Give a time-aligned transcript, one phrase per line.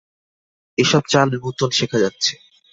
[0.77, 2.33] এ-সব চাল নূতন শেখা যাচ্ছে।